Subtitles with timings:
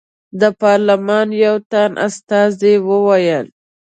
[0.39, 3.47] د پارلمان یو تن استازي وویل.